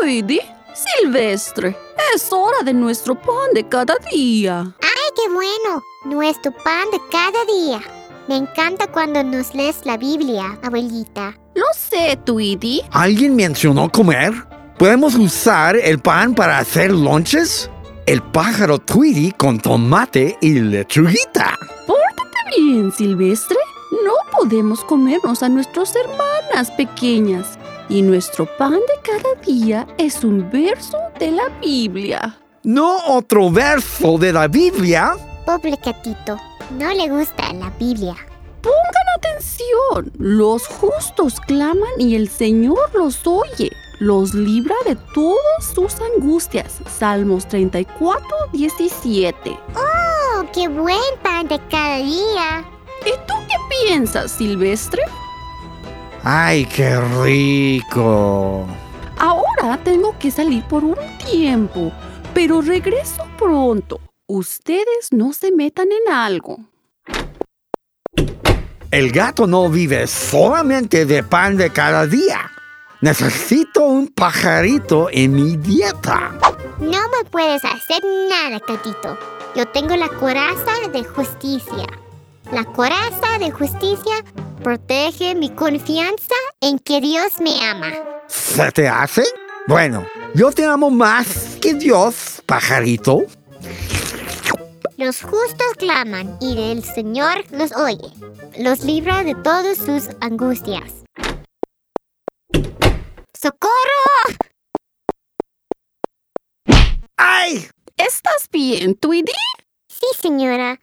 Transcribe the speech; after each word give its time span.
Tweety, 0.00 0.40
Silvestre, 0.74 1.76
es 2.14 2.32
hora 2.32 2.62
de 2.64 2.72
nuestro 2.72 3.14
pan 3.14 3.52
de 3.54 3.66
cada 3.68 3.96
día. 4.12 4.60
¡Ay, 4.80 5.12
qué 5.16 5.32
bueno! 5.32 5.82
Nuestro 6.04 6.52
pan 6.52 6.90
de 6.92 7.00
cada 7.10 7.44
día. 7.44 7.80
Me 8.28 8.36
encanta 8.36 8.86
cuando 8.86 9.24
nos 9.24 9.54
lees 9.54 9.84
la 9.84 9.96
Biblia, 9.96 10.58
abuelita. 10.62 11.36
Lo 11.54 11.64
sé, 11.74 12.18
Tweety. 12.24 12.82
¿Alguien 12.92 13.34
mencionó 13.34 13.90
comer? 13.90 14.32
¿Podemos 14.78 15.14
usar 15.16 15.76
el 15.76 15.98
pan 15.98 16.34
para 16.34 16.58
hacer 16.58 16.92
lonches? 16.92 17.70
El 18.06 18.22
pájaro 18.22 18.78
Tweety 18.78 19.32
con 19.32 19.58
tomate 19.58 20.38
y 20.40 20.60
lechuguita. 20.60 21.56
Pórtate 21.86 22.38
bien, 22.56 22.92
Silvestre. 22.92 23.58
No 24.04 24.12
podemos 24.38 24.84
comernos 24.84 25.42
a 25.42 25.48
nuestras 25.48 25.94
hermanas 25.96 26.70
pequeñas. 26.72 27.58
Y 27.90 28.02
nuestro 28.02 28.46
pan 28.58 28.72
de 28.74 29.00
cada 29.02 29.34
día 29.46 29.86
es 29.96 30.22
un 30.22 30.50
verso 30.50 30.98
de 31.18 31.30
la 31.30 31.48
Biblia. 31.60 32.38
¿No 32.62 32.98
otro 33.06 33.50
verso 33.50 34.18
de 34.18 34.30
la 34.30 34.46
Biblia? 34.46 35.16
Pobre 35.46 35.78
gatito, 35.82 36.36
no 36.78 36.92
le 36.92 37.08
gusta 37.08 37.50
la 37.54 37.70
Biblia. 37.78 38.14
Pongan 38.60 39.08
atención. 39.16 40.12
Los 40.18 40.66
justos 40.66 41.40
claman 41.40 41.88
y 41.98 42.14
el 42.14 42.28
Señor 42.28 42.90
los 42.94 43.26
oye. 43.26 43.70
Los 44.00 44.34
libra 44.34 44.74
de 44.84 44.94
todas 45.14 45.64
sus 45.74 45.94
angustias. 46.14 46.80
Salmos 46.98 47.48
34, 47.48 48.22
17. 48.52 49.58
¡Oh, 49.74 50.44
qué 50.52 50.68
buen 50.68 50.98
pan 51.22 51.48
de 51.48 51.58
cada 51.70 51.96
día! 51.96 52.64
¿Y 53.06 53.12
tú 53.26 53.34
qué 53.48 53.86
piensas, 53.86 54.32
Silvestre? 54.32 55.02
¡Ay, 56.24 56.64
qué 56.66 57.00
rico! 57.22 58.66
Ahora 59.18 59.78
tengo 59.82 60.16
que 60.18 60.30
salir 60.30 60.62
por 60.64 60.84
un 60.84 60.96
tiempo, 61.24 61.92
pero 62.34 62.60
regreso 62.60 63.26
pronto. 63.36 64.00
Ustedes 64.26 65.12
no 65.12 65.32
se 65.32 65.52
metan 65.52 65.88
en 65.90 66.12
algo. 66.12 66.58
El 68.90 69.10
gato 69.12 69.46
no 69.46 69.68
vive 69.68 70.06
solamente 70.06 71.04
de 71.04 71.22
pan 71.22 71.56
de 71.56 71.70
cada 71.70 72.06
día. 72.06 72.50
Necesito 73.00 73.84
un 73.84 74.08
pajarito 74.08 75.08
en 75.12 75.34
mi 75.34 75.56
dieta. 75.56 76.32
No 76.80 77.08
me 77.08 77.28
puedes 77.30 77.64
hacer 77.64 78.02
nada, 78.28 78.60
gatito. 78.66 79.18
Yo 79.54 79.66
tengo 79.66 79.94
la 79.94 80.08
coraza 80.08 80.88
de 80.92 81.04
justicia. 81.04 81.86
La 82.50 82.64
coraza 82.64 83.38
de 83.38 83.50
justicia 83.50 84.24
protege 84.58 85.34
mi 85.34 85.50
confianza 85.50 86.34
en 86.60 86.78
que 86.78 87.00
Dios 87.00 87.40
me 87.40 87.64
ama. 87.66 87.92
¿Se 88.26 88.70
te 88.72 88.88
hace? 88.88 89.24
Bueno, 89.66 90.06
yo 90.34 90.50
te 90.52 90.64
amo 90.64 90.90
más 90.90 91.56
que 91.60 91.74
Dios, 91.74 92.42
pajarito. 92.46 93.24
Los 94.96 95.22
justos 95.22 95.74
claman 95.78 96.36
y 96.40 96.72
el 96.72 96.82
Señor 96.82 97.44
los 97.52 97.72
oye. 97.76 98.10
Los 98.58 98.82
libra 98.84 99.22
de 99.22 99.34
todas 99.36 99.78
sus 99.78 100.08
angustias. 100.20 101.04
¡Socorro! 103.40 104.38
¡Ay! 107.16 107.68
¿Estás 107.96 108.48
bien, 108.50 108.96
Tweety? 108.96 109.32
Sí, 109.88 110.06
señora. 110.20 110.80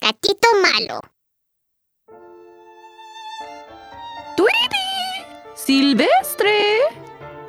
Gatito 0.00 0.48
malo. 0.60 1.00
¡Silvestre! 5.64 6.50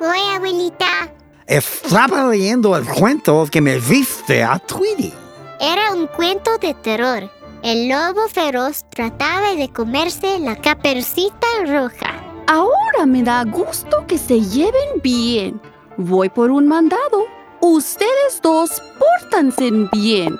Voy, 0.00 0.18
abuelita. 0.34 1.12
Estaba 1.46 2.26
leyendo 2.28 2.74
el 2.74 2.86
cuento 2.86 3.46
que 3.50 3.60
me 3.60 3.78
viste 3.78 4.42
a 4.42 4.58
Tweety. 4.58 5.12
Era 5.60 5.92
un 5.92 6.06
cuento 6.06 6.56
de 6.56 6.72
terror. 6.72 7.30
El 7.62 7.90
lobo 7.90 8.26
feroz 8.28 8.86
trataba 8.88 9.54
de 9.54 9.68
comerse 9.68 10.38
la 10.38 10.56
capercita 10.56 11.46
roja. 11.66 12.14
Ahora 12.46 13.04
me 13.06 13.22
da 13.22 13.44
gusto 13.44 14.06
que 14.06 14.16
se 14.16 14.40
lleven 14.40 15.02
bien. 15.02 15.60
Voy 15.98 16.30
por 16.30 16.50
un 16.50 16.66
mandado. 16.66 17.26
Ustedes 17.60 18.40
dos 18.42 18.82
pórtanse 18.98 19.70
bien. 19.92 20.38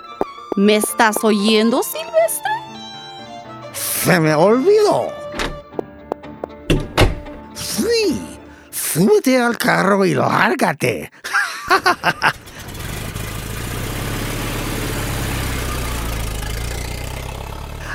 ¿Me 0.57 0.77
estás 0.77 1.17
oyendo, 1.23 1.83
Silvestre? 1.83 2.53
Se 3.75 4.19
me 4.19 4.35
olvidó. 4.35 5.26
Súbete 8.97 9.39
al 9.39 9.59
carro 9.59 10.05
y 10.07 10.15
lárgate. 10.15 11.11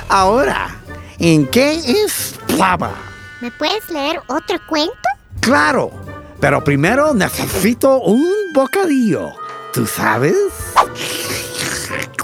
Ahora, 0.08 0.76
¿en 1.18 1.48
qué 1.48 1.72
estaba? 2.04 2.94
¿Me 3.40 3.50
puedes 3.50 3.90
leer 3.90 4.20
otro 4.28 4.58
cuento? 4.68 4.94
Claro, 5.40 5.90
pero 6.40 6.62
primero 6.62 7.12
necesito 7.14 8.00
un 8.00 8.52
bocadillo. 8.54 9.32
¿Tú 9.72 9.86
sabes? 9.86 10.36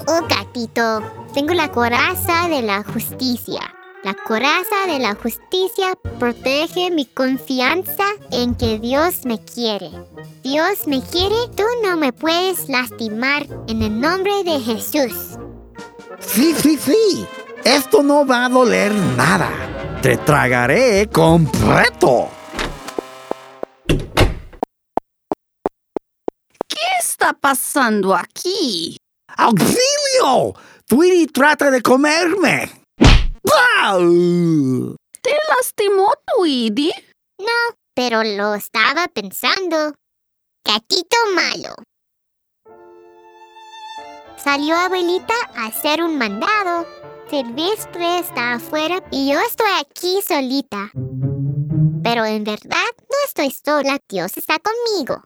Oh, 0.07 0.21
gatito, 0.29 1.03
tengo 1.35 1.53
la 1.55 1.73
coraza 1.73 2.47
de 2.49 2.63
la 2.63 2.85
justicia. 2.85 3.75
La 4.05 4.15
coraza 4.15 4.87
de 4.87 5.01
la 5.01 5.17
justicia 5.17 5.93
protege 6.21 6.93
mi 6.93 7.05
confianza 7.05 8.05
en 8.31 8.55
que 8.55 8.79
Dios 8.79 9.25
me 9.25 9.45
quiere. 9.45 9.91
Dios 10.45 10.87
me 10.87 11.03
quiere, 11.03 11.35
tú 11.57 11.65
no 11.83 11.97
me 11.97 12.13
puedes 12.13 12.69
lastimar 12.69 13.45
en 13.67 13.83
el 13.83 14.01
nombre 14.01 14.45
de 14.45 14.61
Jesús. 14.61 15.37
Sí, 16.21 16.55
sí, 16.55 16.77
sí. 16.77 17.27
Esto 17.65 18.05
no 18.05 18.25
va 18.25 18.45
a 18.45 18.49
doler 18.49 18.95
nada. 18.95 19.51
Te 20.01 20.17
tragaré 20.17 21.09
completo. 21.13 22.29
¿Qué 26.69 26.87
está 27.01 27.33
pasando 27.33 28.15
aquí? 28.15 28.97
¡Auxilio! 29.37 30.55
Tweety 30.87 31.27
trata 31.27 31.73
de 31.73 31.83
comerme. 31.83 32.79
¡Pau! 33.49 34.97
¿Te 35.23 35.31
lastimó, 35.49 36.13
Tweety? 36.27 36.93
No, 37.39 37.77
pero 37.95 38.23
lo 38.23 38.55
estaba 38.55 39.09
pensando. 39.09 39.95
Gatito 40.65 41.17
malo. 41.35 41.75
Salió 44.37 44.77
abuelita 44.77 45.35
a 45.57 45.67
hacer 45.67 46.03
un 46.03 46.19
mandado. 46.19 46.87
Silvestre 47.29 48.21
está 48.21 48.55
afuera 48.55 49.03
y 49.11 49.33
yo 49.33 49.41
estoy 49.41 49.67
aquí 49.81 50.21
solita. 50.27 50.91
Pero 52.03 52.25
en 52.25 52.45
verdad 52.45 52.91
no 52.99 53.17
estoy 53.27 53.51
sola, 53.51 53.99
Dios 54.09 54.37
está 54.37 54.59
conmigo. 54.59 55.23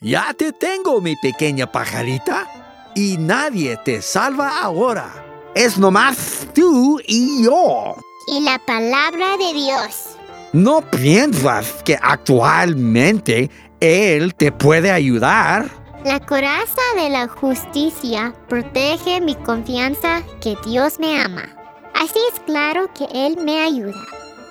Ya 0.00 0.32
te 0.32 0.52
tengo, 0.52 1.00
mi 1.00 1.14
pequeña 1.16 1.70
pajarita. 1.70 2.59
Y 2.94 3.16
nadie 3.18 3.76
te 3.84 4.02
salva 4.02 4.60
ahora. 4.60 5.10
Es 5.54 5.78
nomás 5.78 6.46
tú 6.54 7.00
y 7.06 7.44
yo. 7.44 7.96
Y 8.26 8.40
la 8.40 8.58
palabra 8.66 9.36
de 9.36 9.52
Dios. 9.54 10.16
¿No 10.52 10.80
piensas 10.82 11.82
que 11.84 11.96
actualmente 12.00 13.50
Él 13.80 14.34
te 14.34 14.50
puede 14.50 14.90
ayudar? 14.90 15.70
La 16.04 16.18
coraza 16.18 16.82
de 16.96 17.10
la 17.10 17.28
justicia 17.28 18.34
protege 18.48 19.20
mi 19.20 19.34
confianza 19.36 20.22
que 20.40 20.56
Dios 20.64 20.98
me 20.98 21.20
ama. 21.20 21.48
Así 21.94 22.18
es 22.32 22.40
claro 22.40 22.88
que 22.94 23.06
Él 23.12 23.36
me 23.44 23.62
ayuda. 23.62 24.00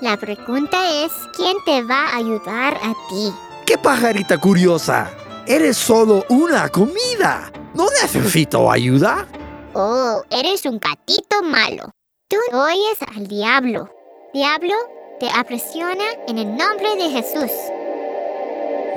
La 0.02 0.16
pregunta 0.16 0.78
es, 1.04 1.12
¿quién 1.36 1.58
te 1.66 1.82
va 1.84 2.06
a 2.06 2.18
ayudar 2.18 2.76
a 2.76 2.94
ti? 3.10 3.34
¡Qué 3.66 3.78
pajarita 3.78 4.38
curiosa! 4.38 5.10
Eres 5.46 5.76
solo 5.76 6.24
una 6.30 6.70
comida. 6.70 7.52
No 7.80 7.86
necesito 8.02 8.70
ayuda. 8.70 9.26
Oh, 9.74 10.22
eres 10.30 10.66
un 10.66 10.80
gatito 10.80 11.42
malo. 11.44 11.92
Tú 12.28 12.36
oyes 12.52 12.98
al 13.16 13.26
diablo. 13.26 13.90
Diablo, 14.34 14.74
te 15.18 15.30
apresiona 15.30 16.04
en 16.28 16.40
el 16.40 16.58
nombre 16.58 16.98
de 16.98 17.10
Jesús. 17.10 17.50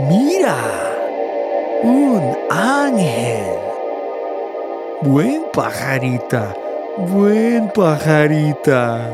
Mira, 0.08 0.56
un 1.84 2.37
ángel. 2.50 3.56
Buen 5.02 5.44
pajarita, 5.52 6.52
buen 6.96 7.70
pajarita. 7.70 9.08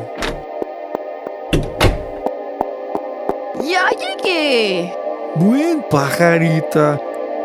¡Ya 3.65 3.91
llegué! 3.91 4.97
Buen 5.35 5.82
pajarita, 5.91 6.99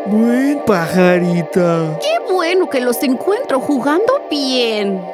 buen 0.06 0.60
pajarita. 0.64 1.98
¡Qué 2.00 2.32
bueno 2.32 2.68
que 2.68 2.80
los 2.80 3.02
encuentro 3.02 3.60
jugando 3.60 4.20
bien! 4.30 5.04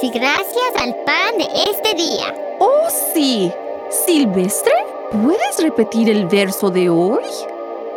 Sí, 0.00 0.10
gracias 0.10 0.76
al 0.80 0.94
pan 1.04 1.38
de 1.38 1.48
este 1.70 1.94
día. 1.94 2.34
¡Oh, 2.58 2.88
sí! 3.12 3.52
¿Silvestre? 3.90 4.72
¿Puedes 5.10 5.62
repetir 5.62 6.08
el 6.08 6.26
verso 6.26 6.70
de 6.70 6.88
hoy? 6.88 7.24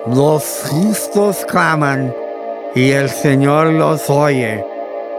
Los 0.07 0.63
justos 0.69 1.45
claman 1.45 2.13
y 2.75 2.91
el 2.91 3.09
Señor 3.09 3.67
los 3.67 4.09
oye, 4.09 4.65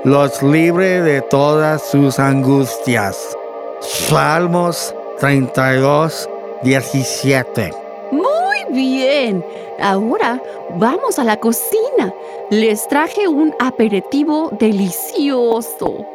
los 0.02 0.43
libre 0.43 1.00
de 1.00 1.22
todas 1.22 1.82
sus 1.82 2.19
angustias. 2.19 3.37
Salmos 3.81 4.94
32, 5.20 6.28
17. 6.62 7.72
Muy 8.11 8.44
bien. 8.70 9.44
Ahora 9.81 10.43
vamos 10.76 11.19
a 11.19 11.25
la 11.25 11.38
cocina. 11.38 12.12
Les 12.50 12.87
traje 12.88 13.28
un 13.28 13.55
aperitivo 13.58 14.50
delicioso. 14.58 16.06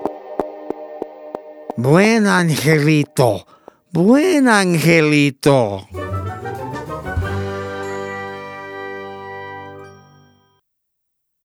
Buen 1.75 2.27
angelito, 2.27 3.45
buen 3.91 4.47
angelito. 4.47 5.87